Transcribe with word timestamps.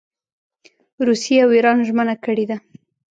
روسیې 1.07 1.37
او 1.45 1.49
اېران 1.55 1.77
ژمنه 1.87 2.15
کړې 2.25 2.45
ده. 2.49 2.57